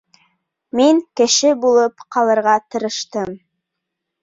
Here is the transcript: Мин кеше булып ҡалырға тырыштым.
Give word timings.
Мин 0.79 1.01
кеше 1.21 1.51
булып 1.67 2.03
ҡалырға 2.17 2.57
тырыштым. 2.71 3.39